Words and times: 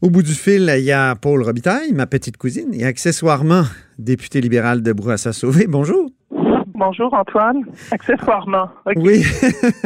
Au 0.00 0.10
bout 0.10 0.22
du 0.22 0.34
fil, 0.34 0.72
il 0.78 0.84
y 0.84 0.92
a 0.92 1.16
Paul 1.16 1.42
Robitaille, 1.42 1.92
ma 1.92 2.06
petite 2.06 2.36
cousine, 2.36 2.72
et 2.72 2.84
accessoirement 2.84 3.64
député 3.98 4.40
libéral 4.40 4.80
de 4.80 4.92
Bourassa-Sauvé. 4.92 5.66
Bonjour. 5.66 6.08
Bonjour 6.78 7.12
Antoine, 7.12 7.64
accessoirement. 7.90 8.70
Oui, 8.94 9.24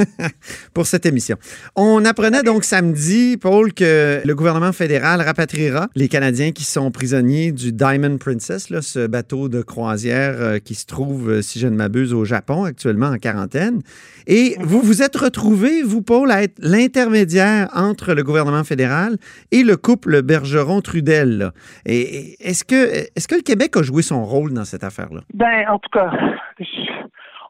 pour 0.75 0.85
cette 0.85 1.07
émission. 1.07 1.39
On 1.75 2.05
apprenait 2.05 2.43
donc 2.43 2.65
samedi, 2.65 3.39
Paul, 3.39 3.73
que 3.73 4.21
le 4.23 4.35
gouvernement 4.35 4.73
fédéral 4.73 5.23
rapatriera 5.23 5.89
les 5.95 6.09
Canadiens 6.09 6.53
qui 6.53 6.65
sont 6.65 6.91
prisonniers 6.91 7.51
du 7.51 7.73
Diamond 7.73 8.19
Princess, 8.19 8.69
là, 8.69 8.83
ce 8.83 9.07
bateau 9.07 9.49
de 9.49 9.63
croisière 9.63 10.35
euh, 10.39 10.59
qui 10.59 10.75
se 10.75 10.85
trouve, 10.85 11.31
euh, 11.31 11.41
si 11.41 11.59
je 11.59 11.67
ne 11.67 11.75
m'abuse, 11.75 12.13
au 12.13 12.27
Japon 12.27 12.65
actuellement 12.65 13.07
en 13.07 13.17
quarantaine. 13.17 13.81
Et 14.27 14.57
vous 14.61 14.83
vous 14.83 15.03
êtes 15.03 15.17
retrouvé, 15.17 15.83
vous, 15.83 16.03
Paul, 16.03 16.31
à 16.31 16.43
être 16.43 16.59
l'intermédiaire 16.59 17.71
entre 17.75 18.13
le 18.13 18.23
gouvernement 18.23 18.65
fédéral 18.65 19.17
et 19.51 19.63
le 19.63 19.79
couple 19.79 20.21
Bergeron-Trudel. 20.21 21.53
Et 21.87 22.37
est-ce 22.47 22.65
que, 22.65 23.09
est-ce 23.17 23.27
que 23.27 23.37
le 23.37 23.41
Québec 23.41 23.79
a 23.79 23.83
joué 23.83 24.03
son 24.03 24.27
rôle 24.27 24.53
dans 24.53 24.67
cette 24.67 24.85
affaire-là? 24.85 25.23
Ben, 25.33 25.65
en 25.71 25.79
tout 25.79 25.89
cas, 25.91 26.11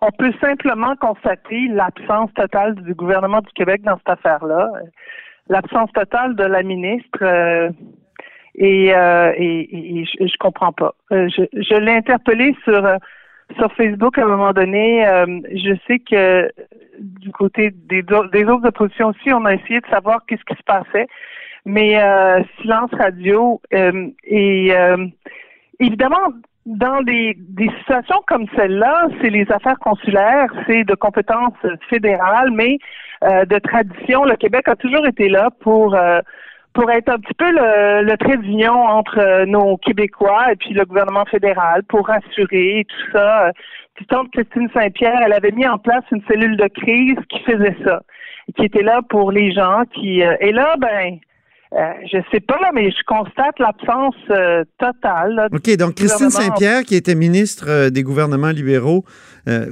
on 0.01 0.11
peut 0.11 0.33
simplement 0.41 0.97
constater 0.97 1.69
l'absence 1.69 2.33
totale 2.35 2.75
du 2.75 2.95
gouvernement 2.95 3.41
du 3.41 3.53
Québec 3.55 3.83
dans 3.83 3.97
cette 3.99 4.19
affaire-là, 4.19 4.71
l'absence 5.49 5.93
totale 5.93 6.35
de 6.35 6.45
la 6.45 6.63
ministre. 6.63 7.19
Euh, 7.23 7.71
et, 8.55 8.95
euh, 8.95 9.33
je, 9.39 10.37
comprends 10.39 10.73
pas. 10.73 10.95
Euh, 11.13 11.29
je, 11.29 11.75
l'ai 11.81 11.93
interpellé 11.93 12.55
sur 12.65 12.83
sur 13.59 13.73
Facebook 13.75 14.19
à 14.19 14.23
un 14.23 14.29
moment 14.29 14.53
donné. 14.53 15.05
je 15.53 15.77
sais 15.87 15.99
que 15.99 16.51
du 16.99 17.31
côté 17.31 17.71
des, 17.71 18.03
des 18.03 18.45
autres 18.45 18.67
oppositions 18.67 19.09
aussi, 19.09 19.33
on 19.33 19.45
a 19.45 19.55
essayé 19.55 19.81
de 19.81 19.87
savoir 19.87 20.25
qu'est-ce 20.27 20.45
qui 20.45 20.57
se 20.57 20.63
passait, 20.63 21.07
mais 21.65 22.01
silence 22.61 22.91
radio 22.93 23.61
et 24.25 24.73
évidemment 25.81 26.33
dans 26.67 27.01
des, 27.03 27.37
des 27.39 27.69
situations 27.81 28.23
comme 28.27 28.47
celle-là, 28.57 29.09
c'est 29.21 29.31
les 29.31 29.51
affaires 29.51 29.79
consulaires, 29.81 30.47
c'est 30.67 30.85
de 30.85 30.95
compétences 30.95 31.55
fédérales, 31.89 32.51
mais 32.53 32.79
euh, 33.25 33.45
de 33.45 33.59
tradition, 33.59 34.25
le 34.25 34.37
Québec 34.37 34.69
a 34.69 34.77
toujours 34.77 35.07
été 35.07 35.29
là 35.29 35.51
pour 35.61 35.95
euh, 35.95 36.21
pour 36.73 36.91
être 36.91 37.11
un 37.11 37.19
petit 37.19 37.35
peu 37.35 37.51
le, 37.51 38.03
le 38.03 38.17
trait 38.17 38.39
d'union 38.39 38.73
entre 38.73 39.19
euh, 39.19 39.45
nos 39.45 39.77
Québécois 39.77 40.53
et 40.53 40.57
puis 40.57 40.73
le 40.73 40.85
gouvernement 40.85 41.27
fédéral 41.27 41.83
pour 41.85 42.07
rassurer 42.07 42.87
tout 42.89 43.13
ça. 43.13 43.51
Puis 43.95 44.07
tante 44.07 44.31
Christine 44.31 44.71
Saint-Pierre, 44.73 45.21
elle 45.25 45.35
avait 45.35 45.51
mis 45.51 45.67
en 45.67 45.79
place 45.79 46.05
une 46.13 46.23
cellule 46.29 46.57
de 46.57 46.69
crise 46.69 47.19
qui 47.29 47.41
faisait 47.41 47.77
ça, 47.85 48.01
qui 48.57 48.65
était 48.65 48.83
là 48.83 49.03
pour 49.11 49.33
les 49.33 49.53
gens 49.53 49.83
qui 49.93 50.21
et 50.21 50.53
là 50.53 50.75
ben 50.79 51.19
euh, 51.75 51.93
je 52.05 52.19
sais 52.31 52.41
pas, 52.41 52.59
là, 52.61 52.71
mais 52.75 52.91
je 52.91 53.03
constate 53.07 53.59
l'absence 53.59 54.15
euh, 54.31 54.63
totale. 54.79 55.49
OK, 55.53 55.75
donc 55.79 55.95
Christine 55.95 56.29
Saint-Pierre, 56.29 56.83
qui 56.83 56.97
était 56.97 57.15
ministre 57.15 57.65
euh, 57.69 57.91
des 57.91 58.03
gouvernements 58.03 58.51
libéraux, 58.51 59.05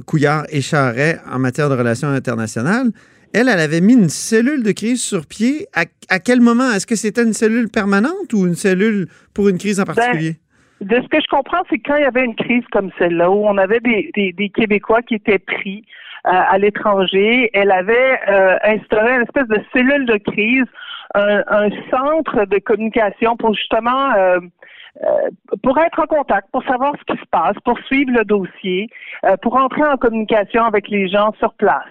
Couillard 0.05 0.43
et 0.49 0.59
Charret 0.59 1.17
en 1.31 1.39
matière 1.39 1.69
de 1.69 1.75
relations 1.75 2.09
internationales, 2.09 2.87
elle, 3.33 3.47
elle 3.47 3.59
avait 3.59 3.79
mis 3.79 3.93
une 3.93 4.09
cellule 4.09 4.63
de 4.63 4.73
crise 4.73 5.01
sur 5.01 5.25
pied. 5.25 5.67
À, 5.73 6.19
quel 6.19 6.41
moment? 6.41 6.69
Est-ce 6.71 6.85
que 6.85 6.97
c'était 6.97 7.23
une 7.23 7.31
cellule 7.31 7.69
permanente 7.69 8.33
ou 8.33 8.45
une 8.45 8.55
cellule 8.55 9.07
pour 9.33 9.47
une 9.47 9.57
crise 9.57 9.79
en 9.79 9.83
ben, 9.83 9.93
particulier? 9.93 10.35
de 10.81 10.95
ce 10.95 11.07
que 11.07 11.21
je 11.21 11.27
comprends, 11.29 11.61
c'est 11.69 11.77
quand 11.77 11.95
il 11.95 12.01
y 12.01 12.05
avait 12.05 12.25
une 12.25 12.35
crise 12.35 12.63
comme 12.71 12.89
celle-là, 12.97 13.29
où 13.29 13.45
on 13.45 13.57
avait 13.59 13.79
des, 13.79 14.11
des, 14.15 14.49
Québécois 14.49 15.03
qui 15.03 15.13
étaient 15.13 15.37
pris 15.37 15.85
à 16.23 16.57
l'étranger, 16.57 17.51
elle 17.53 17.69
avait 17.69 18.19
instauré 18.63 19.13
une 19.13 19.21
espèce 19.21 19.47
de 19.47 19.63
cellule 19.71 20.07
de 20.07 20.17
crise 20.17 20.65
un, 21.13 21.69
centre 21.89 22.45
de 22.45 22.59
communication 22.59 23.35
pour 23.37 23.53
justement 23.53 24.13
euh, 24.15 24.39
euh, 25.03 25.29
pour 25.63 25.77
être 25.79 25.99
en 25.99 26.05
contact, 26.05 26.49
pour 26.51 26.63
savoir 26.63 26.93
ce 26.99 27.13
qui 27.13 27.19
se 27.19 27.25
passe, 27.31 27.55
pour 27.63 27.79
suivre 27.85 28.11
le 28.11 28.25
dossier, 28.25 28.89
euh, 29.25 29.37
pour 29.41 29.55
entrer 29.55 29.83
en 29.83 29.97
communication 29.97 30.63
avec 30.63 30.89
les 30.89 31.07
gens 31.07 31.33
sur 31.39 31.53
place. 31.53 31.85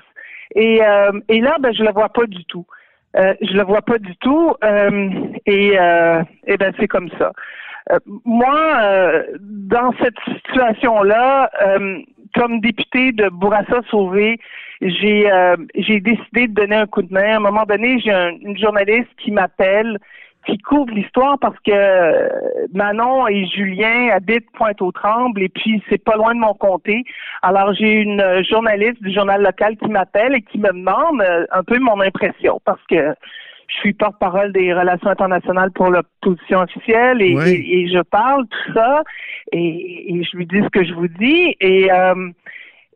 Et, 0.57 0.81
et 1.29 1.41
là, 1.41 1.57
ben, 1.61 1.73
je 1.73 1.85
le 1.85 1.93
vois 1.93 2.09
pas 2.09 2.27
du 2.27 2.45
tout. 2.47 2.67
Euh, 3.17 3.35
je 3.41 3.53
le 3.53 3.63
vois 3.63 3.83
pas 3.83 3.99
du 3.99 4.17
tout. 4.17 4.53
et, 5.47 5.75
et 5.75 6.57
ben 6.57 6.75
c'est 6.79 6.89
comme 6.89 7.09
ça. 7.19 7.31
moi, 8.25 9.23
dans 9.39 9.93
cette 10.03 10.19
situation-là, 10.35 11.51
comme 12.35 12.61
député 12.61 13.13
de 13.13 13.29
Bourassa 13.29 13.81
Sauvé, 13.91 14.39
j'ai 14.81 15.31
euh, 15.31 15.57
j'ai 15.75 16.01
décidé 16.01 16.49
de 16.49 16.55
donner 16.55 16.77
un 16.77 16.87
coup 16.87 17.03
de 17.03 17.13
main. 17.13 17.35
À 17.35 17.37
un 17.37 17.41
moment 17.41 17.65
donné, 17.65 18.01
j'ai 18.01 18.13
une 18.13 18.59
journaliste 18.59 19.09
qui 19.23 19.31
m'appelle, 19.31 19.99
qui 20.47 20.59
couvre 20.59 20.93
l'histoire 20.93 21.39
parce 21.39 21.59
que 21.61 21.73
euh, 21.73 22.29
Manon 22.73 23.29
et 23.29 23.47
Julien 23.47 24.09
habitent 24.11 24.51
Pointe-aux-Trembles 24.53 25.43
et 25.43 25.49
puis 25.49 25.83
c'est 25.89 26.03
pas 26.03 26.17
loin 26.17 26.35
de 26.35 26.41
mon 26.41 26.55
comté. 26.55 27.05
Alors 27.43 27.75
j'ai 27.75 27.93
une 27.93 28.43
journaliste 28.49 29.03
du 29.03 29.13
journal 29.13 29.43
local 29.43 29.77
qui 29.77 29.89
m'appelle 29.89 30.35
et 30.35 30.43
qui 30.43 30.59
me 30.59 30.69
demande 30.69 31.21
euh, 31.21 31.47
un 31.53 31.63
peu 31.63 31.79
mon 31.79 32.01
impression 32.01 32.61
parce 32.65 32.83
que 32.89 33.15
je 33.73 33.81
suis 33.81 33.93
porte-parole 33.93 34.53
des 34.53 34.73
relations 34.73 35.11
internationales 35.11 35.71
pour 35.73 35.91
l'opposition 35.91 36.61
officielle 36.61 37.23
et, 37.23 37.33
et, 37.33 37.89
je 37.89 38.03
parle 38.03 38.47
tout 38.47 38.73
ça 38.75 39.03
et, 39.53 40.15
et, 40.15 40.25
je 40.25 40.37
lui 40.37 40.47
dis 40.47 40.61
ce 40.61 40.69
que 40.69 40.85
je 40.85 40.93
vous 40.93 41.09
dis 41.09 41.57
et 41.61 41.89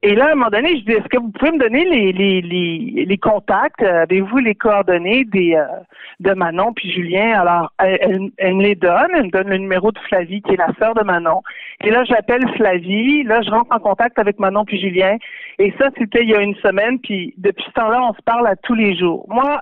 et 0.06 0.14
là, 0.14 0.26
à 0.26 0.32
un 0.32 0.34
moment 0.34 0.50
donné, 0.50 0.76
je 0.76 0.84
dis, 0.84 0.92
est-ce 0.92 1.08
que 1.08 1.16
vous 1.16 1.30
pouvez 1.30 1.50
me 1.50 1.58
donner 1.58 1.86
les, 1.86 2.12
les, 2.12 2.42
les, 2.42 3.06
les 3.06 3.16
contacts? 3.16 3.82
Avez-vous 3.82 4.36
les 4.36 4.54
coordonnées 4.54 5.24
des 5.24 5.54
euh, 5.54 5.64
de 6.20 6.34
Manon 6.34 6.74
puis 6.74 6.92
Julien? 6.92 7.40
Alors, 7.40 7.72
elle, 7.78 8.30
elle, 8.36 8.54
me 8.54 8.62
les 8.62 8.74
donne. 8.74 9.08
Elle 9.14 9.24
me 9.24 9.30
donne 9.30 9.48
le 9.48 9.56
numéro 9.56 9.92
de 9.92 9.98
Flavie, 10.00 10.42
qui 10.42 10.52
est 10.52 10.58
la 10.58 10.74
sœur 10.78 10.92
de 10.94 11.02
Manon. 11.02 11.40
Et 11.82 11.90
là, 11.90 12.04
j'appelle 12.04 12.46
Flavie. 12.54 13.22
Là, 13.22 13.40
je 13.40 13.50
rentre 13.50 13.74
en 13.74 13.78
contact 13.78 14.18
avec 14.18 14.38
Manon 14.38 14.66
puis 14.66 14.78
Julien. 14.78 15.16
Et 15.58 15.72
ça, 15.78 15.88
c'était 15.96 16.22
il 16.22 16.28
y 16.28 16.34
a 16.34 16.42
une 16.42 16.56
semaine. 16.56 16.98
Puis 16.98 17.32
depuis 17.38 17.64
ce 17.64 17.72
temps-là, 17.72 18.02
on 18.02 18.12
se 18.12 18.22
parle 18.26 18.46
à 18.46 18.56
tous 18.56 18.74
les 18.74 18.94
jours. 18.98 19.24
Moi, 19.30 19.58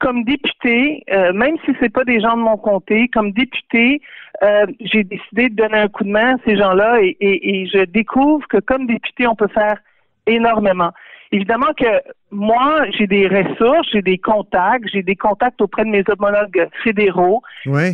comme 0.00 0.24
député, 0.24 1.04
euh, 1.12 1.32
même 1.32 1.56
si 1.64 1.72
c'est 1.78 1.92
pas 1.92 2.04
des 2.04 2.20
gens 2.20 2.36
de 2.36 2.42
mon 2.42 2.56
comté, 2.56 3.08
comme 3.08 3.32
député, 3.32 4.00
euh, 4.42 4.66
j'ai 4.80 5.04
décidé 5.04 5.50
de 5.50 5.54
donner 5.54 5.78
un 5.78 5.88
coup 5.88 6.04
de 6.04 6.08
main 6.10 6.34
à 6.34 6.38
ces 6.46 6.56
gens-là 6.56 7.00
et, 7.02 7.16
et, 7.20 7.66
je 7.66 7.84
découvre 7.84 8.46
que 8.48 8.56
comme 8.56 8.86
député, 8.86 9.26
on 9.26 9.36
peut 9.36 9.48
faire 9.48 9.78
énormément. 10.26 10.90
Évidemment 11.32 11.72
que 11.78 12.00
moi, 12.30 12.86
j'ai 12.98 13.06
des 13.06 13.28
ressources, 13.28 13.88
j'ai 13.92 14.02
des 14.02 14.18
contacts, 14.18 14.88
j'ai 14.92 15.02
des 15.02 15.16
contacts 15.16 15.60
auprès 15.60 15.84
de 15.84 15.90
mes 15.90 16.02
homologues 16.08 16.68
fédéraux. 16.82 17.42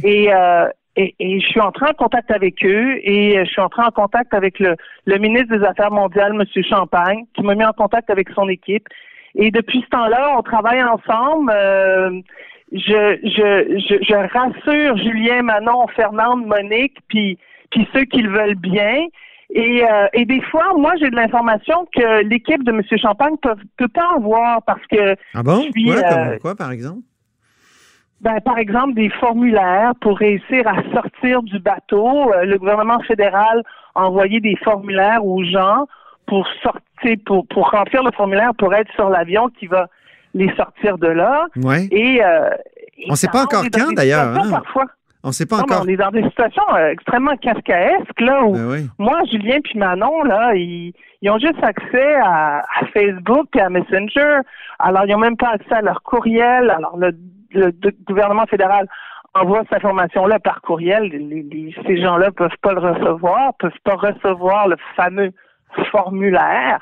Et, 0.05 0.33
euh, 0.33 0.69
et, 0.95 1.15
et, 1.19 1.41
je 1.41 1.47
suis 1.47 1.61
entré 1.61 1.87
en 1.91 1.93
contact 1.93 2.31
avec 2.31 2.65
eux 2.65 2.99
et 3.03 3.45
je 3.45 3.51
suis 3.51 3.61
entré 3.61 3.83
en 3.83 3.91
contact 3.91 4.33
avec 4.33 4.61
le, 4.61 4.77
le 5.05 5.19
ministre 5.19 5.55
des 5.57 5.65
Affaires 5.65 5.91
mondiales, 5.91 6.33
M. 6.35 6.65
Champagne, 6.65 7.25
qui 7.35 7.43
m'a 7.43 7.55
mis 7.55 7.65
en 7.65 7.73
contact 7.73 8.09
avec 8.09 8.31
son 8.31 8.49
équipe. 8.49 8.87
Et 9.37 9.51
depuis 9.51 9.83
ce 9.83 9.89
temps-là, 9.89 10.35
on 10.39 10.43
travaille 10.43 10.83
ensemble. 10.83 11.53
Euh, 11.55 12.21
je, 12.73 13.19
je, 13.23 13.99
je, 14.03 14.15
rassure 14.15 14.97
Julien, 14.97 15.43
Manon, 15.43 15.87
Fernande, 15.89 16.47
Monique, 16.47 16.97
puis, 17.09 17.39
puis 17.71 17.87
ceux 17.93 18.05
qui 18.05 18.23
le 18.23 18.31
veulent 18.31 18.57
bien. 18.57 19.07
Et, 19.51 19.85
euh, 19.85 20.09
et 20.15 20.25
des 20.25 20.41
fois, 20.41 20.73
moi, 20.77 20.95
j'ai 20.99 21.11
de 21.11 21.15
l'information 21.15 21.87
que 21.95 22.23
l'équipe 22.25 22.65
de 22.65 22.73
M. 22.73 22.83
Champagne 22.99 23.33
ne 23.33 23.37
peut, 23.37 23.61
peut, 23.77 23.89
pas 23.89 24.15
avoir 24.17 24.63
parce 24.63 24.85
que. 24.91 25.15
Ah 25.35 25.43
bon? 25.43 25.65
Euh, 25.77 26.39
quoi, 26.39 26.57
par 26.57 26.73
exemple? 26.73 27.03
Ben, 28.23 28.41
par 28.41 28.59
exemple, 28.59 28.95
des 28.95 29.11
formulaires 29.11 29.93
pour 30.01 30.19
réussir 30.19 30.67
à 30.67 30.83
sortir 30.95 31.43
du 31.43 31.59
bateau. 31.59 32.33
le 32.43 32.57
gouvernement 32.57 32.99
fédéral 33.01 33.63
a 33.95 34.07
envoyé 34.07 34.41
des 34.41 34.57
formulaires 34.65 35.25
aux 35.25 35.45
gens 35.45 35.87
pour 36.27 36.49
sortir, 36.63 36.86
pour, 37.25 37.47
pour 37.49 37.71
remplir 37.71 38.03
le 38.03 38.11
formulaire 38.13 38.53
pour 38.59 38.75
être 38.75 38.91
sur 38.95 39.09
l'avion 39.09 39.49
qui 39.59 39.67
va 39.67 39.89
les 40.35 40.55
sortir 40.55 40.99
de 40.99 41.09
là. 41.09 41.47
Ouais. 41.57 41.87
Et, 41.91 42.23
euh, 42.23 42.51
on 43.09 43.13
ne 43.13 43.17
sait 43.17 43.29
pas 43.29 43.43
encore 43.43 43.65
quand 43.73 43.93
d'ailleurs. 43.93 44.37
Hein? 44.37 44.51
Parfois. 44.51 44.87
On 45.23 45.29
ne 45.29 45.33
sait 45.33 45.47
pas 45.47 45.59
encore. 45.59 45.83
on 45.85 45.89
est 45.89 45.97
dans 45.97 46.13
des 46.13 46.23
situations 46.23 46.63
euh, 46.77 46.91
extrêmement 46.91 47.37
cascaesques 47.37 48.21
là 48.21 48.45
où 48.45 48.53
ben 48.53 48.89
moi, 48.99 49.23
Julien 49.29 49.59
puis 49.61 49.77
Manon 49.77 50.23
là, 50.23 50.55
ils, 50.55 50.93
ils 51.21 51.31
ont 51.31 51.39
juste 51.39 51.63
accès 51.63 52.15
à, 52.23 52.63
Facebook 52.93 53.49
et 53.57 53.61
à 53.61 53.69
Messenger. 53.69 54.39
Alors 54.79 55.05
ils 55.05 55.13
n'ont 55.13 55.19
même 55.19 55.37
pas 55.37 55.51
accès 55.55 55.75
à 55.75 55.83
leur 55.83 56.03
courriel. 56.03 56.71
Alors 56.71 56.97
le, 56.97 57.11
le, 57.51 57.73
gouvernement 58.07 58.47
fédéral 58.47 58.87
envoie 59.35 59.63
cette 59.65 59.79
information-là 59.79 60.39
par 60.39 60.61
courriel. 60.61 61.11
ces 61.87 62.01
gens-là 62.01 62.31
peuvent 62.31 62.51
pas 62.63 62.75
le 62.75 62.81
recevoir, 62.81 63.55
peuvent 63.59 63.73
pas 63.83 63.97
recevoir 63.97 64.69
le 64.69 64.77
fameux 64.95 65.33
formulaire 65.91 66.81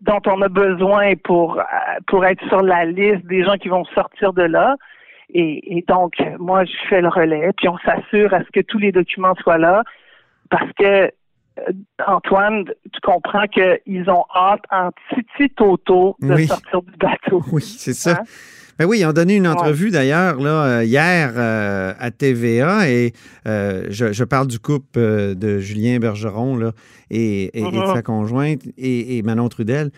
dont 0.00 0.20
on 0.26 0.40
a 0.42 0.48
besoin 0.48 1.14
pour, 1.24 1.58
euh, 1.58 1.62
pour 2.06 2.24
être 2.24 2.46
sur 2.48 2.62
la 2.62 2.84
liste 2.84 3.26
des 3.26 3.44
gens 3.44 3.56
qui 3.56 3.68
vont 3.68 3.84
sortir 3.86 4.32
de 4.32 4.42
là. 4.42 4.76
Et, 5.34 5.84
donc, 5.86 6.14
moi, 6.38 6.64
je 6.64 6.72
fais 6.88 7.02
le 7.02 7.08
relais, 7.08 7.50
puis 7.56 7.68
on 7.68 7.76
s'assure 7.78 8.32
à 8.32 8.40
ce 8.40 8.50
que 8.50 8.60
tous 8.60 8.78
les 8.78 8.92
documents 8.92 9.34
soient 9.34 9.58
là, 9.58 9.82
parce 10.48 10.72
que, 10.78 10.84
euh, 10.84 11.10
Antoine, 12.06 12.64
tu 12.64 13.00
comprends 13.02 13.46
qu'ils 13.46 14.08
ont 14.08 14.24
hâte 14.34 14.62
en 14.70 14.90
titi 15.12 15.50
toto 15.54 16.16
de 16.20 16.34
sortir 16.38 16.80
du 16.80 16.96
bateau. 16.96 17.42
Oui, 17.52 17.60
c'est 17.60 17.92
ça. 17.92 18.12
Hein? 18.12 18.24
Ben 18.78 18.86
oui, 18.86 19.00
ils 19.00 19.06
ont 19.06 19.12
donné 19.12 19.36
une 19.36 19.48
entrevue 19.48 19.90
d'ailleurs 19.90 20.38
là 20.40 20.84
hier 20.84 21.32
à 21.36 22.10
TVA 22.10 22.88
et 22.88 23.12
je, 23.44 24.24
parle 24.24 24.46
du 24.46 24.58
couple 24.58 25.00
de 25.34 25.58
Julien 25.58 25.98
Bergeron 25.98 26.56
là, 26.56 26.72
et, 27.10 27.58
et, 27.58 27.62
de 27.62 27.78
Mm-hmm. 27.78 27.94
sa 27.94 28.02
conjointe 28.02 28.62
et, 28.76 29.22
Manon 29.22 29.48
Trudel. 29.48 29.90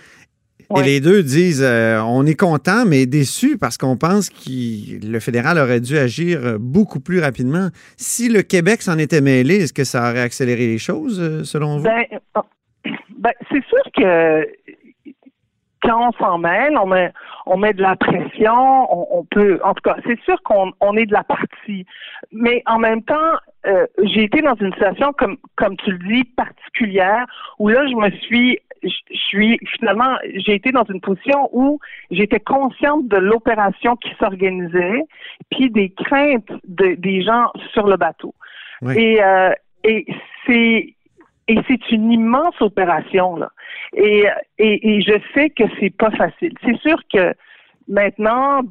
Et 0.77 0.83
les 0.83 1.01
deux 1.01 1.23
disent 1.25 1.65
on 1.65 2.25
est 2.27 2.39
content, 2.39 2.85
mais 2.87 3.07
déçu 3.07 3.59
parce 3.59 3.77
qu'on 3.77 3.97
pense 3.97 4.31
que 4.31 5.05
le 5.05 5.19
fédéral 5.19 5.59
aurait 5.59 5.81
dû 5.81 5.99
agir 5.99 6.59
beaucoup 6.61 7.01
plus 7.01 7.21
rapidement. 7.21 7.71
Si 7.97 8.29
le 8.29 8.43
Québec 8.43 8.83
s'en 8.83 8.97
était 8.99 9.21
mêlé, 9.21 9.57
est-ce 9.57 9.73
que 9.73 9.85
ça 9.85 10.11
aurait 10.11 10.21
accéléré 10.21 10.69
les 10.69 10.79
choses, 10.79 11.43
selon 11.43 11.79
vous? 11.79 11.85
Ben, 11.85 12.05
ben, 13.19 13.33
c'est 13.51 13.65
sûr 13.65 13.83
que 13.97 14.47
quand 15.83 16.09
on 16.09 16.13
s'en 16.13 16.39
mêle, 16.39 16.77
on 16.77 16.87
met, 16.87 17.13
on 17.47 17.57
met 17.57 17.73
de 17.73 17.83
la 17.83 17.97
pression, 17.97 18.87
on, 18.91 19.25
peut, 19.25 19.61
en 19.65 19.75
tout 19.75 19.83
cas, 19.83 19.97
c'est 20.07 20.21
sûr 20.23 20.41
qu'on 20.43 20.73
on 20.81 20.97
est 20.97 21.07
de 21.07 21.13
la 21.13 21.25
partie. 21.25 21.87
Mais 22.33 22.63
en 22.67 22.79
même 22.79 23.03
temps, 23.03 23.37
euh, 23.67 23.87
j'ai 24.03 24.25
été 24.25 24.43
dans 24.43 24.55
une 24.57 24.73
situation, 24.73 25.13
comme, 25.13 25.37
comme 25.57 25.77
tu 25.79 25.93
le 25.93 25.99
dis, 25.99 26.25
particulière, 26.25 27.27
où 27.59 27.69
là, 27.69 27.87
je 27.87 27.95
me 27.95 28.11
suis 28.11 28.59
je 28.83 29.15
suis 29.15 29.59
finalement, 29.79 30.17
j'ai 30.37 30.55
été 30.55 30.73
dans 30.73 30.85
une 30.85 31.03
position 31.03 31.51
où 31.53 31.79
j'étais 32.11 32.41
consciente 32.41 33.09
de 33.09 33.19
l'opération 33.19 33.97
qui 33.97 34.11
s'organisait, 34.19 35.03
puis 35.51 35.71
des 35.71 35.91
craintes 35.91 36.51
de, 36.67 36.95
des 36.95 37.23
gens 37.23 37.53
sur 37.75 37.87
le 37.87 37.99
bateau. 37.99 38.35
Oui. 38.81 38.95
Et, 38.97 39.23
euh, 39.23 39.53
et 39.85 40.07
c'est 40.47 40.95
et 41.51 41.59
c'est 41.67 41.91
une 41.91 42.13
immense 42.13 42.61
opération 42.61 43.37
là. 43.37 43.51
Et, 43.95 44.27
et, 44.59 44.97
et 44.97 45.01
je 45.01 45.19
sais 45.35 45.51
que 45.51 45.65
c'est 45.79 45.95
pas 45.97 46.11
facile. 46.13 46.55
C'est 46.65 46.79
sûr 46.79 46.99
que 47.13 47.35
maintenant, 47.89 48.63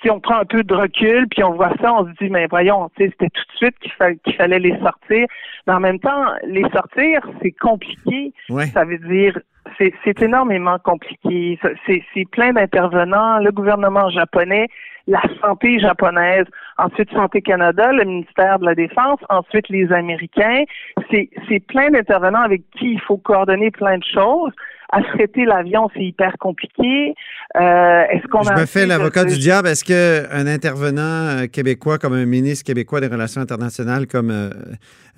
si 0.00 0.10
on 0.10 0.20
prend 0.20 0.36
un 0.36 0.44
peu 0.44 0.62
de 0.62 0.74
recul, 0.74 1.26
puis 1.28 1.42
on 1.42 1.54
voit 1.54 1.74
ça, 1.80 1.92
on 1.92 2.06
se 2.06 2.12
dit, 2.20 2.30
mais 2.30 2.46
voyons, 2.46 2.88
c'était 2.96 3.28
tout 3.28 3.42
de 3.52 3.56
suite 3.56 3.78
qu'il 3.80 3.92
fallait, 3.92 4.16
qu'il 4.24 4.34
fallait 4.34 4.58
les 4.58 4.78
sortir. 4.78 5.26
Mais 5.66 5.72
en 5.72 5.80
même 5.80 5.98
temps, 5.98 6.26
les 6.44 6.64
sortir, 6.70 7.28
c'est 7.42 7.52
compliqué. 7.52 8.32
Ouais. 8.48 8.66
Ça 8.66 8.84
veut 8.84 8.98
dire, 8.98 9.38
c'est, 9.78 9.92
c'est 10.04 10.22
énormément 10.22 10.78
compliqué. 10.78 11.58
C'est, 11.86 12.02
c'est 12.14 12.28
plein 12.30 12.52
d'intervenants, 12.52 13.38
le 13.38 13.50
gouvernement 13.50 14.08
japonais, 14.10 14.68
la 15.06 15.22
santé 15.40 15.78
japonaise, 15.78 16.46
ensuite 16.78 17.10
Santé 17.12 17.42
Canada, 17.42 17.92
le 17.92 18.04
ministère 18.04 18.58
de 18.58 18.66
la 18.66 18.74
Défense, 18.74 19.20
ensuite 19.28 19.68
les 19.68 19.90
Américains. 19.92 20.64
C'est, 21.10 21.28
plein 21.68 21.90
d'intervenants 21.90 22.42
avec 22.42 22.62
qui 22.78 22.92
il 22.92 23.00
faut 23.00 23.18
coordonner 23.18 23.70
plein 23.70 23.98
de 23.98 24.04
choses 24.04 24.52
affréter 24.92 25.46
l'avion, 25.46 25.88
c'est 25.94 26.04
hyper 26.04 26.36
compliqué. 26.38 27.14
Euh, 27.56 28.04
est-ce 28.10 28.26
qu'on 28.28 28.42
Je 28.42 28.52
me 28.52 28.66
fais 28.66 28.86
l'avocat 28.86 29.24
du 29.24 29.38
diable. 29.38 29.68
Est-ce 29.68 29.84
qu'un 29.84 30.46
intervenant 30.46 31.46
québécois 31.50 31.98
comme 31.98 32.12
un 32.12 32.26
ministre 32.26 32.64
québécois 32.64 33.00
des 33.00 33.06
Relations 33.06 33.40
internationales 33.40 34.06
comme 34.06 34.30
euh, 34.30 34.50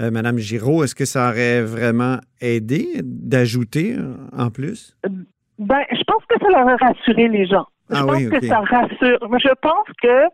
euh, 0.00 0.12
Mme 0.12 0.38
Giraud, 0.38 0.84
est-ce 0.84 0.94
que 0.94 1.04
ça 1.04 1.30
aurait 1.30 1.62
vraiment 1.62 2.18
aidé 2.40 2.86
d'ajouter 3.02 3.96
en 4.32 4.50
plus? 4.50 4.96
Ben, 5.58 5.82
je 5.90 6.02
pense 6.06 6.22
que 6.28 6.36
ça 6.40 6.48
leur 6.50 6.68
a 6.68 6.76
rassuré 6.76 7.28
les 7.28 7.46
gens. 7.46 7.66
Je 7.90 7.96
Ah 7.96 8.04
pense 8.06 8.16
oui, 8.16 8.30
que 8.30 8.46
ça 8.46 8.60
rassure. 8.60 9.18
Je 9.38 9.54
pense 9.60 9.88
que 10.02 10.28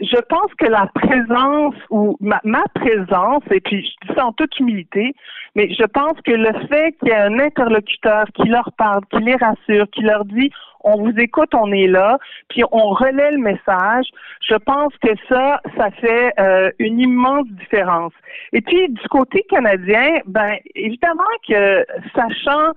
je 0.00 0.20
pense 0.28 0.52
que 0.58 0.66
la 0.66 0.86
présence 0.94 1.74
ou 1.90 2.16
ma, 2.20 2.40
ma 2.44 2.64
présence, 2.74 3.44
et 3.50 3.60
puis 3.60 3.86
je 3.86 4.08
dis 4.08 4.14
ça 4.16 4.26
en 4.26 4.32
toute 4.32 4.58
humilité, 4.58 5.14
mais 5.54 5.72
je 5.72 5.84
pense 5.84 6.20
que 6.24 6.32
le 6.32 6.52
fait 6.66 6.96
qu'il 6.98 7.08
y 7.08 7.12
ait 7.12 7.16
un 7.16 7.38
interlocuteur 7.38 8.24
qui 8.34 8.48
leur 8.48 8.72
parle, 8.76 9.02
qui 9.12 9.22
les 9.22 9.36
rassure, 9.36 9.88
qui 9.92 10.02
leur 10.02 10.24
dit 10.24 10.50
on 10.84 10.96
vous 10.96 11.16
écoute, 11.18 11.54
on 11.54 11.70
est 11.70 11.86
là, 11.86 12.18
puis 12.48 12.64
on 12.72 12.90
relaie 12.90 13.30
le 13.30 13.38
message, 13.38 14.06
je 14.40 14.56
pense 14.56 14.92
que 14.98 15.10
ça, 15.28 15.60
ça 15.76 15.90
fait 15.92 16.32
euh, 16.40 16.70
une 16.80 16.98
immense 16.98 17.46
différence. 17.50 18.12
Et 18.52 18.60
puis 18.60 18.88
du 18.88 19.08
côté 19.08 19.44
canadien, 19.48 20.18
ben 20.26 20.56
évidemment 20.74 21.22
que 21.48 21.84
sachant 22.16 22.72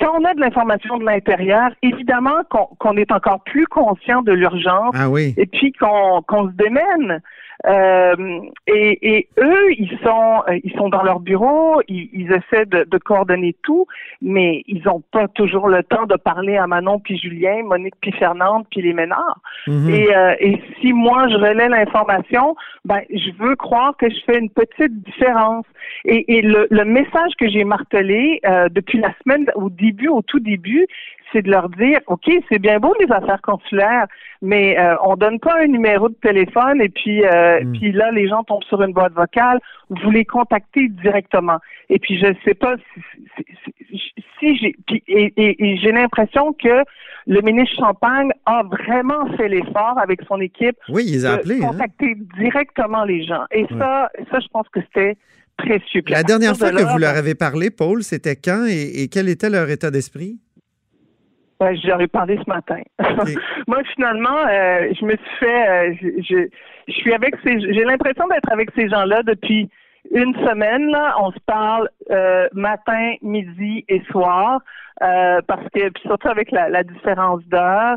quand 0.00 0.10
on 0.18 0.24
a 0.24 0.34
de 0.34 0.40
l'information 0.40 0.96
de 0.98 1.04
l'intérieur, 1.04 1.70
évidemment 1.82 2.42
qu'on 2.50 2.96
est 2.96 3.12
encore 3.12 3.42
plus 3.44 3.66
conscient 3.66 4.22
de 4.22 4.32
l'urgence 4.32 4.94
Ah 4.94 5.08
oui. 5.08 5.34
et 5.36 5.46
puis 5.46 5.72
qu'on 5.72 6.22
qu'on 6.22 6.48
se 6.48 6.52
démène. 6.54 7.20
Euh, 7.66 8.40
et, 8.66 9.16
et 9.16 9.28
eux, 9.38 9.72
ils 9.72 9.98
sont 10.02 10.42
euh, 10.48 10.58
ils 10.62 10.72
sont 10.72 10.90
dans 10.90 11.02
leur 11.02 11.20
bureau, 11.20 11.80
ils, 11.88 12.10
ils 12.12 12.30
essaient 12.32 12.66
de, 12.66 12.84
de 12.84 12.98
coordonner 12.98 13.56
tout, 13.62 13.86
mais 14.20 14.62
ils 14.66 14.82
n'ont 14.84 15.02
pas 15.12 15.28
toujours 15.28 15.68
le 15.68 15.82
temps 15.82 16.04
de 16.04 16.16
parler 16.16 16.56
à 16.56 16.66
Manon 16.66 16.98
puis 16.98 17.16
Julien, 17.16 17.62
Monique 17.64 17.94
puis 18.00 18.12
Fernande 18.12 18.66
puis 18.70 18.82
les 18.82 18.92
Ménards. 18.92 19.40
Mhm. 19.66 19.88
Et, 19.88 20.14
euh, 20.14 20.34
et 20.40 20.62
si 20.80 20.92
moi 20.92 21.26
je 21.28 21.36
relais 21.36 21.68
l'information, 21.68 22.54
ben 22.84 23.00
je 23.10 23.30
veux 23.38 23.56
croire 23.56 23.96
que 23.96 24.10
je 24.10 24.20
fais 24.26 24.38
une 24.38 24.50
petite 24.50 25.02
différence. 25.02 25.64
Et, 26.04 26.36
et 26.36 26.42
le, 26.42 26.66
le 26.70 26.84
message 26.84 27.32
que 27.38 27.48
j'ai 27.48 27.64
martelé 27.64 28.40
euh, 28.46 28.68
depuis 28.70 28.98
la 28.98 29.12
semaine 29.22 29.46
au 29.54 29.70
début, 29.70 30.08
au 30.08 30.22
tout 30.22 30.40
début, 30.40 30.86
c'est 31.34 31.42
de 31.42 31.50
leur 31.50 31.68
dire, 31.68 31.98
ok, 32.06 32.30
c'est 32.48 32.58
bien 32.58 32.78
beau 32.78 32.94
les 33.00 33.12
affaires 33.12 33.42
consulaires, 33.42 34.06
mais 34.40 34.78
euh, 34.78 34.94
on 35.04 35.16
donne 35.16 35.38
pas 35.40 35.56
un 35.60 35.66
numéro 35.66 36.08
de 36.08 36.14
téléphone 36.14 36.80
et 36.80 36.88
puis 36.88 37.22
euh, 37.24 37.60
Mm. 37.64 37.72
puis 37.72 37.92
là 37.92 38.10
les 38.12 38.26
gens 38.28 38.42
tombent 38.44 38.64
sur 38.64 38.80
une 38.82 38.92
boîte 38.94 39.12
vocale. 39.12 39.58
Vous 39.90 40.10
les 40.10 40.24
contactez 40.24 40.88
directement. 40.88 41.58
Et 41.90 41.98
puis 41.98 42.18
je 42.18 42.28
sais 42.44 42.54
pas 42.54 42.76
si, 42.94 43.44
si, 44.38 44.56
j'ai 44.56 44.74
et, 45.08 45.32
et- 45.36 45.64
et 45.64 45.76
j'ai 45.78 45.92
l'impression 45.92 46.52
que 46.54 46.84
le 47.26 47.40
ministre 47.40 47.76
Champagne 47.76 48.30
a 48.46 48.62
vraiment 48.62 49.26
fait 49.36 49.48
l'effort 49.48 49.98
avec 50.00 50.20
son 50.28 50.40
équipe 50.40 50.76
Oui, 50.88 51.04
ils 51.06 51.22
de 51.22 51.26
appelé. 51.26 51.56
hein? 51.62 51.68
contacter 51.68 52.14
directement 52.38 53.04
les 53.04 53.24
gens. 53.24 53.44
Et 53.50 53.66
ça, 53.78 54.10
ça, 54.30 54.40
je 54.40 54.48
pense 54.48 54.68
que 54.68 54.80
c'était 54.80 55.16
précieux. 55.56 56.02
La 56.08 56.22
dernière 56.22 56.56
fois 56.56 56.70
de 56.70 56.76
que 56.76 56.82
là, 56.82 56.92
vous 56.92 56.98
leur 56.98 57.12
ben, 57.12 57.18
avez 57.18 57.34
parlé, 57.34 57.70
Paul, 57.70 58.02
c'était 58.02 58.36
quand 58.36 58.66
et, 58.68 59.02
et 59.02 59.08
quel 59.08 59.28
était 59.28 59.48
leur 59.50 59.70
état 59.70 59.90
d'esprit? 59.90 60.38
Ben, 61.60 61.76
je 61.76 61.86
leur 61.86 62.00
ai 62.00 62.08
parlé 62.08 62.36
ce 62.36 62.48
matin. 62.48 62.80
Moi, 63.68 63.78
finalement, 63.94 64.46
euh, 64.48 64.88
je 64.98 65.04
me 65.04 65.12
suis 65.12 65.36
fait, 65.38 65.68
euh, 65.68 65.94
je, 66.00 66.08
je, 66.22 66.48
je 66.88 66.92
suis 66.92 67.12
avec 67.12 67.34
ces, 67.44 67.60
j'ai 67.60 67.84
l'impression 67.84 68.26
d'être 68.28 68.50
avec 68.50 68.70
ces 68.76 68.88
gens-là 68.88 69.22
depuis 69.22 69.70
une 70.12 70.34
semaine. 70.34 70.90
Là, 70.90 71.14
on 71.20 71.30
se 71.30 71.38
parle 71.46 71.88
euh, 72.10 72.48
matin, 72.52 73.14
midi 73.22 73.84
et 73.88 74.02
soir, 74.10 74.60
euh, 75.02 75.40
parce 75.46 75.64
que 75.74 75.88
puis 75.90 76.02
surtout 76.04 76.28
avec 76.28 76.50
la, 76.50 76.68
la 76.68 76.82
différence 76.82 77.42
d'heure. 77.46 77.96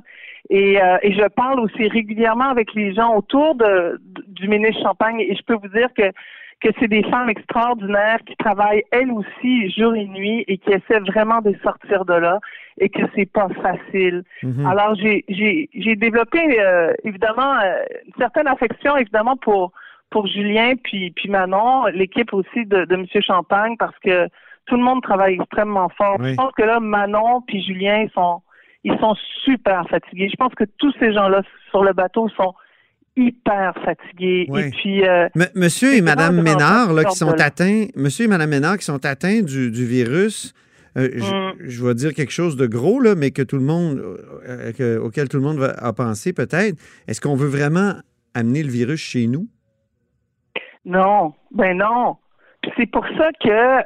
Et, 0.50 0.82
euh, 0.82 0.98
et 1.02 1.12
je 1.14 1.28
parle 1.28 1.60
aussi 1.60 1.88
régulièrement 1.90 2.50
avec 2.50 2.74
les 2.74 2.94
gens 2.94 3.16
autour 3.16 3.56
de, 3.56 4.00
du 4.28 4.48
ministre 4.48 4.82
Champagne. 4.82 5.20
Et 5.20 5.36
je 5.36 5.44
peux 5.44 5.56
vous 5.56 5.68
dire 5.68 5.90
que 5.96 6.12
que 6.62 6.70
c'est 6.80 6.88
des 6.88 7.04
femmes 7.04 7.30
extraordinaires 7.30 8.20
qui 8.26 8.36
travaillent 8.38 8.84
elles 8.92 9.12
aussi 9.12 9.70
jour 9.72 9.94
et 9.96 10.06
nuit 10.06 10.44
et 10.48 10.58
qui 10.58 10.72
essaient 10.72 11.00
vraiment 11.00 11.42
de 11.42 11.56
sortir 11.62 12.06
de 12.06 12.14
là 12.14 12.40
et 12.80 12.90
que 12.90 13.02
c'est 13.16 13.32
pas 13.32 13.48
facile. 13.62 14.24
Mhm. 14.42 14.66
Alors 14.66 14.96
j'ai 14.96 15.24
j'ai 15.30 15.70
j'ai 15.74 15.96
développé 15.96 16.60
euh, 16.60 16.94
évidemment 17.04 17.60
euh, 17.60 17.84
une 18.06 18.14
certaine 18.18 18.48
affection 18.48 18.98
évidemment 18.98 19.38
pour 19.38 19.72
pour 20.10 20.26
Julien 20.28 20.74
puis 20.84 21.12
puis 21.12 21.30
Manon, 21.30 21.86
l'équipe 21.88 22.34
aussi 22.34 22.66
de 22.66 22.86
de 22.86 22.96
Monsieur 22.96 23.22
Champagne 23.22 23.76
parce 23.78 23.98
que 24.00 24.28
tout 24.66 24.76
le 24.76 24.84
monde 24.84 25.04
travaille 25.04 25.36
extrêmement 25.36 25.90
fort. 25.90 26.18
Oui. 26.20 26.32
Je 26.32 26.36
pense 26.36 26.54
que 26.54 26.64
là 26.64 26.80
Manon 26.80 27.42
puis 27.42 27.62
Julien 27.62 28.04
ils 28.04 28.12
sont 28.12 28.42
ils 28.84 28.98
sont 29.00 29.16
super 29.44 29.88
fatigués. 29.90 30.30
Je 30.30 30.38
pense 30.38 30.56
que 30.56 30.64
tous 30.78 30.94
ces 31.00 31.14
gens-là 31.14 31.42
sur 31.70 31.84
le 31.84 31.94
bateau 31.94 32.30
sont 32.30 32.54
hyper 33.18 33.74
fatigués 33.84 34.46
Oui. 34.50 34.62
et 34.62 34.70
puis 34.72 35.04
euh, 35.08 35.28
Monsieur 35.56 35.94
et 35.96 36.02
Madame 36.02 36.42
Ménard, 36.42 36.94
là, 36.94 37.04
qui 37.04 37.16
sont 37.18 37.32
atteints, 37.42 37.86
Monsieur 37.96 38.26
et 38.26 38.28
Madame 38.30 38.50
Ménard 38.52 38.78
qui 38.78 38.86
sont 38.86 39.04
atteints 39.06 39.42
du, 39.42 39.72
du 39.72 39.86
virus, 39.86 40.54
euh, 40.98 41.10
je- 41.16 41.34
Mm. 41.34 41.54
je 41.70 41.86
vais 41.86 41.94
dire 41.96 42.14
quelque 42.14 42.32
chose 42.32 42.56
de 42.56 42.66
gros, 42.68 43.00
là, 43.00 43.16
mais 43.16 43.32
que 43.32 43.42
tout 43.42 43.58
le 43.58 43.64
monde, 43.64 44.00
euh, 44.48 44.72
que- 44.72 44.98
auquel 44.98 45.28
tout 45.30 45.38
le 45.38 45.44
monde 45.44 45.58
va, 45.58 45.72
a 45.78 45.94
pensé 45.94 46.32
peut-être. 46.34 46.78
Est-ce 47.08 47.20
qu'on 47.22 47.36
veut 47.36 47.48
vraiment 47.50 47.94
amener 48.34 48.64
le 48.64 48.70
virus 48.70 49.00
chez 49.02 49.28
nous? 49.28 49.48
Non, 50.86 51.34
ben 51.52 51.78
non. 51.78 52.16
Puis 52.62 52.72
c'est 52.78 52.90
pour 52.92 53.06
ça 53.18 53.30
que 53.44 53.84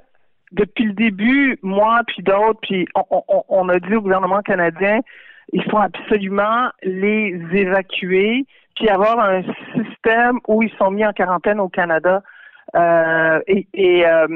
depuis 0.51 0.85
le 0.85 0.93
début, 0.93 1.57
moi 1.61 2.01
puis 2.07 2.23
d'autres, 2.23 2.59
puis 2.61 2.85
on, 2.95 3.23
on, 3.27 3.43
on 3.49 3.69
a 3.69 3.79
dit 3.79 3.95
au 3.95 4.01
gouvernement 4.01 4.41
canadien, 4.41 4.99
il 5.53 5.63
faut 5.69 5.77
absolument 5.79 6.69
les 6.83 7.39
évacuer, 7.53 8.45
puis 8.75 8.89
avoir 8.89 9.19
un 9.19 9.41
système 9.75 10.39
où 10.47 10.63
ils 10.63 10.71
sont 10.77 10.91
mis 10.91 11.05
en 11.05 11.13
quarantaine 11.13 11.59
au 11.59 11.69
Canada. 11.69 12.23
Euh, 12.75 13.39
et 13.47 13.67
et 13.73 14.05
euh, 14.05 14.27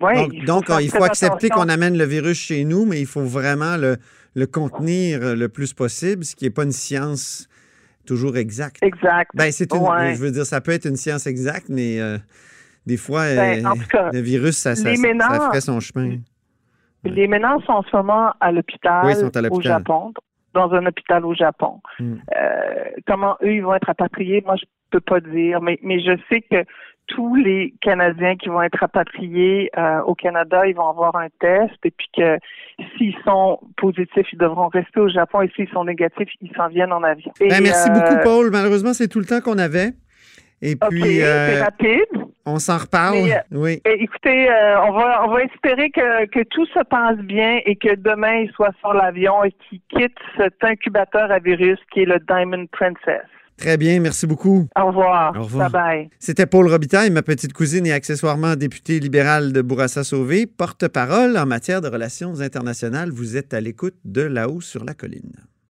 ouais, 0.00 0.14
donc, 0.14 0.32
il 0.32 0.40
faut 0.40 0.46
donc, 0.46 0.66
faire 0.66 0.80
il 0.80 0.90
faut 0.90 0.98
très 0.98 1.06
accepter 1.08 1.48
qu'on 1.50 1.68
amène 1.68 1.96
le 1.98 2.04
virus 2.04 2.38
chez 2.38 2.64
nous, 2.64 2.84
mais 2.86 3.00
il 3.00 3.06
faut 3.06 3.22
vraiment 3.24 3.76
le, 3.76 3.96
le 4.34 4.46
contenir 4.46 5.34
le 5.36 5.48
plus 5.48 5.72
possible, 5.74 6.24
ce 6.24 6.34
qui 6.36 6.44
n'est 6.44 6.50
pas 6.50 6.64
une 6.64 6.72
science 6.72 7.48
toujours 8.06 8.36
exacte. 8.36 8.78
Exact. 8.82 9.30
Ben, 9.34 9.50
c'est 9.50 9.72
une, 9.74 9.82
Ouais. 9.82 10.14
je 10.14 10.20
veux 10.20 10.30
dire, 10.30 10.46
ça 10.46 10.60
peut 10.60 10.72
être 10.72 10.86
une 10.86 10.96
science 10.96 11.26
exacte, 11.26 11.66
mais 11.68 12.00
euh, 12.00 12.18
des 12.86 12.96
fois, 12.96 13.24
Ben, 13.34 13.66
en 13.66 13.74
tout 13.74 13.86
cas, 13.90 14.10
le 14.12 14.20
virus, 14.20 14.56
ça, 14.56 14.76
ça, 14.76 14.94
ça- 14.94 15.40
ferait 15.48 15.60
son 15.60 15.80
chemin. 15.80 16.18
Les 17.04 17.28
ménages 17.28 17.62
sont 17.66 17.72
en 17.72 17.82
ce 17.82 17.96
moment 17.96 18.32
à 18.40 18.52
l'hôpital 18.52 19.04
Oui, 19.06 19.14
au. 19.50 19.60
Japon. 19.60 20.12
Dans 20.56 20.72
un 20.72 20.86
hôpital 20.86 21.24
au 21.24 21.34
Japon. 21.34 21.80
Mm. 22.00 22.14
Euh, 22.36 22.84
comment 23.06 23.36
eux, 23.42 23.52
ils 23.52 23.62
vont 23.62 23.74
être 23.74 23.86
rapatriés, 23.86 24.42
moi, 24.44 24.56
je 24.56 24.64
peux 24.90 25.00
pas 25.00 25.20
dire, 25.20 25.60
mais, 25.60 25.78
mais 25.82 26.00
je 26.00 26.18
sais 26.28 26.40
que 26.40 26.64
tous 27.08 27.36
les 27.36 27.74
Canadiens 27.80 28.36
qui 28.36 28.48
vont 28.48 28.62
être 28.62 28.78
rapatriés 28.78 29.70
euh, 29.78 30.00
au 30.02 30.14
Canada, 30.14 30.66
ils 30.66 30.74
vont 30.74 30.88
avoir 30.88 31.14
un 31.16 31.28
test 31.40 31.74
et 31.84 31.92
puis 31.92 32.08
que 32.16 32.38
s'ils 32.96 33.14
sont 33.24 33.60
positifs, 33.76 34.26
ils 34.32 34.38
devront 34.38 34.68
rester 34.68 35.00
au 35.00 35.08
Japon 35.08 35.42
et 35.42 35.50
s'ils 35.54 35.68
sont 35.68 35.84
négatifs, 35.84 36.28
ils 36.40 36.50
s'en 36.56 36.68
viennent 36.68 36.92
en 36.92 37.02
avion. 37.02 37.32
Et, 37.40 37.48
Ben, 37.48 37.62
merci 37.62 37.88
euh, 37.90 37.94
beaucoup, 37.94 38.16
Paul. 38.24 38.50
Malheureusement, 38.50 38.92
c'est 38.92 39.08
tout 39.08 39.20
le 39.20 39.24
temps 39.24 39.40
qu'on 39.40 39.58
avait. 39.58 39.92
Et 40.62 40.76
puis, 40.76 41.22
euh, 41.22 41.62
rapide. 41.62 42.24
on 42.46 42.58
s'en 42.58 42.78
reparle. 42.78 43.24
Mais, 43.24 43.34
euh, 43.34 43.40
oui. 43.52 43.82
Eh, 43.84 44.02
Écoutez, 44.02 44.50
euh, 44.50 44.80
on 44.82 44.92
va 44.92 45.24
on 45.26 45.32
va 45.32 45.42
espérer 45.42 45.90
que, 45.90 46.26
que 46.26 46.42
tout 46.44 46.66
se 46.66 46.82
passe 46.84 47.18
bien 47.18 47.60
et 47.66 47.76
que 47.76 47.94
demain 47.94 48.36
il 48.40 48.50
soit 48.52 48.72
sur 48.80 48.94
l'avion 48.94 49.44
et 49.44 49.52
qu'il 49.52 49.80
quitte 49.88 50.16
cet 50.36 50.62
incubateur 50.62 51.30
à 51.30 51.38
virus 51.38 51.78
qui 51.92 52.00
est 52.00 52.06
le 52.06 52.18
Diamond 52.26 52.66
Princess. 52.72 53.22
Très 53.58 53.76
bien. 53.78 54.00
Merci 54.00 54.26
beaucoup. 54.26 54.66
Au 54.76 54.86
revoir. 54.86 55.34
Au 55.36 55.42
revoir. 55.44 55.70
Bye 55.70 55.82
bye. 55.82 56.10
C'était 56.18 56.46
Paul 56.46 56.68
Robitaille, 56.68 57.10
ma 57.10 57.22
petite 57.22 57.54
cousine 57.54 57.86
et 57.86 57.92
accessoirement 57.92 58.54
députée 58.54 59.00
libérale 59.00 59.52
de 59.52 59.62
Bourassa-Sauvé, 59.62 60.46
porte-parole 60.46 61.38
en 61.38 61.46
matière 61.46 61.80
de 61.80 61.88
relations 61.88 62.40
internationales. 62.40 63.10
Vous 63.10 63.36
êtes 63.36 63.54
à 63.54 63.60
l'écoute 63.60 63.96
de 64.04 64.22
là-haut 64.22 64.60
sur 64.60 64.84
la 64.84 64.92
colline. 64.92 65.32